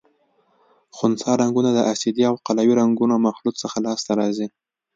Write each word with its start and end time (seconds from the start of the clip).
خنثی 0.97 1.33
رنګونه 1.41 1.69
د 1.73 1.79
اسیدي 1.93 2.23
او 2.29 2.35
قلوي 2.47 2.73
رنګونو 2.81 3.15
مخلوط 3.27 3.55
څخه 3.63 3.77
لاس 3.85 3.99
ته 4.07 4.11
راځي. 4.19 4.47